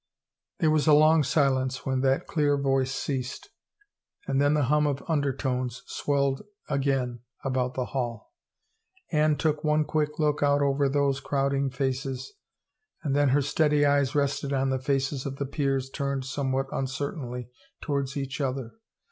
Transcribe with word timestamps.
There 0.59 0.71
was 0.71 0.87
a 0.87 0.95
long 0.95 1.21
silence 1.21 1.85
when 1.85 2.01
that 2.01 2.25
clear 2.25 2.57
voice 2.59 2.91
ceased, 2.91 3.51
and 4.25 4.41
then 4.41 4.55
the 4.55 4.63
hum 4.63 4.87
of 4.87 5.03
undertones 5.07 5.83
swelled 5.85 6.41
again 6.67 7.19
about 7.43 7.75
the 7.75 7.85
hall. 7.85 8.33
Anne 9.11 9.35
took 9.35 9.63
one 9.63 9.85
quick 9.85 10.17
look 10.17 10.41
out 10.41 10.63
over 10.63 10.89
those 10.89 11.19
crowding 11.19 11.69
faces 11.69 12.33
and 13.03 13.15
then 13.15 13.29
her 13.29 13.43
steady 13.43 13.85
eyes 13.85 14.15
rested 14.15 14.51
on 14.51 14.71
the 14.71 14.79
faces 14.79 15.27
of 15.27 15.35
the 15.35 15.45
peers 15.45 15.87
turned 15.91 16.25
somewhat 16.25 16.65
uncertainly 16.71 17.51
towards 17.79 18.17
each 18.17 18.41
other. 18.41 18.71